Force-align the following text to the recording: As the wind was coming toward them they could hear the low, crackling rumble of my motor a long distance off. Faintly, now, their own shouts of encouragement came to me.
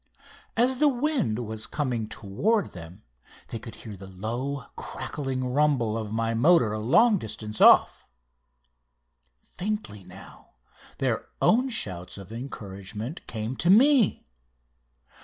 As 0.57 0.79
the 0.79 0.87
wind 0.87 1.37
was 1.45 1.67
coming 1.67 2.07
toward 2.09 2.71
them 2.71 3.03
they 3.49 3.59
could 3.59 3.75
hear 3.75 3.95
the 3.95 4.07
low, 4.07 4.65
crackling 4.75 5.45
rumble 5.45 5.95
of 5.95 6.11
my 6.11 6.33
motor 6.33 6.73
a 6.73 6.79
long 6.79 7.19
distance 7.19 7.61
off. 7.61 8.07
Faintly, 9.43 10.03
now, 10.03 10.55
their 10.97 11.27
own 11.39 11.69
shouts 11.69 12.17
of 12.17 12.31
encouragement 12.31 13.27
came 13.27 13.55
to 13.57 13.69
me. 13.69 14.25